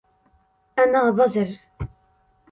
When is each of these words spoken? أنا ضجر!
أنا 0.79 1.09
ضجر! 1.09 1.55